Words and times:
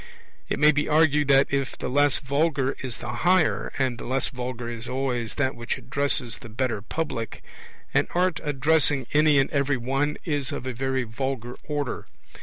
It 0.49 0.57
may 0.57 0.71
be 0.71 0.87
argued 0.89 1.27
that, 1.27 1.45
if 1.53 1.77
the 1.77 1.87
less 1.87 2.17
vulgar 2.17 2.75
is 2.81 2.97
the 2.97 3.13
higher, 3.17 3.71
and 3.77 3.99
the 3.99 4.05
less 4.05 4.29
vulgar 4.29 4.67
is 4.67 4.87
always 4.87 5.35
that 5.35 5.53
which 5.53 5.77
addresses 5.77 6.39
the 6.39 6.49
better 6.49 6.81
public, 6.81 7.43
an 7.93 8.07
art 8.15 8.39
addressing 8.43 9.05
any 9.13 9.37
and 9.37 9.51
every 9.51 9.77
one 9.77 10.17
is 10.25 10.51
of 10.51 10.65
a 10.65 10.73
very 10.73 11.03
vulgar 11.03 11.55
order. 11.65 12.07